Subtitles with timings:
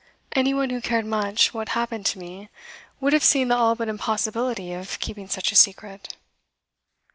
[0.31, 2.49] Any one who cared much what happened to me
[2.99, 6.15] would have seen the all but impossibility of keeping such a secret.